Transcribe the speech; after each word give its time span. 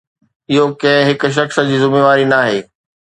اهو 0.51 0.63
ڪنهن 0.83 1.05
هڪ 1.09 1.29
شخص 1.37 1.61
جي 1.69 1.77
ذميواري 1.85 2.27
ناهي. 2.35 2.57